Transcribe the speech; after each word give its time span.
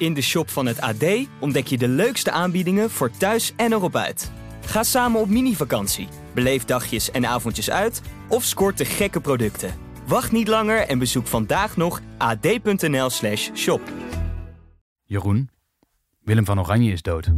In 0.00 0.14
de 0.14 0.20
shop 0.20 0.50
van 0.50 0.66
het 0.66 0.80
AD 0.80 1.04
ontdek 1.40 1.66
je 1.66 1.78
de 1.78 1.88
leukste 1.88 2.30
aanbiedingen 2.30 2.90
voor 2.90 3.10
thuis 3.10 3.52
en 3.56 3.72
erop 3.72 3.96
uit. 3.96 4.30
Ga 4.64 4.82
samen 4.82 5.20
op 5.20 5.28
mini-vakantie, 5.28 6.08
beleef 6.34 6.64
dagjes 6.64 7.10
en 7.10 7.26
avondjes 7.26 7.70
uit 7.70 8.02
of 8.28 8.44
scoort 8.44 8.78
de 8.78 8.84
gekke 8.84 9.20
producten. 9.20 9.74
Wacht 10.06 10.32
niet 10.32 10.48
langer 10.48 10.78
en 10.86 10.98
bezoek 10.98 11.26
vandaag 11.26 11.76
nog 11.76 12.00
ad.nl/slash 12.18 13.50
shop. 13.54 13.80
Jeroen, 15.04 15.50
Willem 16.22 16.44
van 16.44 16.60
Oranje 16.60 16.92
is 16.92 17.02
dood. 17.02 17.30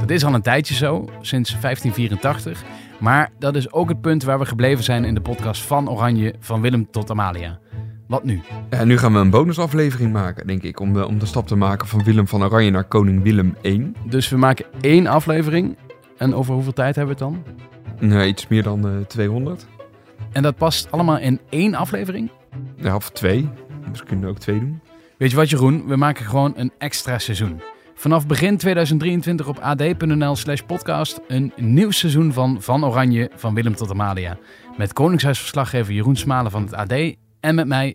Dat 0.00 0.10
is 0.10 0.24
al 0.24 0.34
een 0.34 0.42
tijdje 0.42 0.74
zo, 0.74 1.08
sinds 1.20 1.50
1584. 1.50 2.62
Maar 3.00 3.32
dat 3.38 3.56
is 3.56 3.72
ook 3.72 3.88
het 3.88 4.00
punt 4.00 4.22
waar 4.22 4.38
we 4.38 4.46
gebleven 4.46 4.84
zijn 4.84 5.04
in 5.04 5.14
de 5.14 5.20
podcast 5.20 5.62
van 5.62 5.90
Oranje, 5.90 6.34
van 6.40 6.60
Willem 6.60 6.90
tot 6.90 7.10
Amalia. 7.10 7.58
Wat 8.10 8.24
nu? 8.24 8.40
Ja, 8.70 8.84
nu 8.84 8.98
gaan 8.98 9.12
we 9.12 9.18
een 9.18 9.30
bonusaflevering 9.30 10.12
maken, 10.12 10.46
denk 10.46 10.62
ik, 10.62 10.80
om 10.80 10.92
de, 10.92 11.06
om 11.06 11.18
de 11.18 11.26
stap 11.26 11.46
te 11.46 11.56
maken 11.56 11.88
van 11.88 12.04
Willem 12.04 12.28
van 12.28 12.44
Oranje 12.44 12.70
naar 12.70 12.84
koning 12.84 13.22
Willem 13.22 13.56
I. 13.64 13.92
Dus 14.04 14.28
we 14.28 14.36
maken 14.36 14.66
één 14.80 15.06
aflevering. 15.06 15.76
En 16.16 16.34
over 16.34 16.54
hoeveel 16.54 16.72
tijd 16.72 16.96
hebben 16.96 17.16
we 17.16 17.24
het 17.24 17.32
dan? 17.32 18.08
Nou, 18.08 18.26
iets 18.26 18.48
meer 18.48 18.62
dan 18.62 18.88
eh 18.88 19.06
200. 19.06 19.66
En 20.32 20.42
dat 20.42 20.56
past 20.56 20.90
allemaal 20.90 21.18
in 21.18 21.40
één 21.48 21.74
aflevering? 21.74 22.30
Ja, 22.76 22.94
of 22.94 23.10
twee. 23.10 23.48
Misschien 23.90 24.26
ook 24.26 24.38
twee 24.38 24.58
doen. 24.60 24.80
Weet 25.18 25.30
je 25.30 25.36
wat 25.36 25.50
Jeroen, 25.50 25.86
we 25.86 25.96
maken 25.96 26.24
gewoon 26.24 26.52
een 26.56 26.72
extra 26.78 27.18
seizoen. 27.18 27.60
Vanaf 27.94 28.26
begin 28.26 28.56
2023 28.56 29.48
op 29.48 29.58
ad.nl 29.58 30.36
slash 30.36 30.60
podcast 30.60 31.20
een 31.28 31.52
nieuw 31.56 31.90
seizoen 31.90 32.32
van 32.32 32.62
Van 32.62 32.84
Oranje 32.84 33.30
van 33.34 33.54
Willem 33.54 33.74
tot 33.74 33.90
Amalia. 33.90 34.38
Met 34.76 34.92
Koningshuisverslaggever 34.92 35.92
Jeroen 35.94 36.16
Smalen 36.16 36.50
van 36.50 36.62
het 36.62 36.74
AD 36.74 36.92
en 37.40 37.54
met 37.54 37.66
mij 37.66 37.94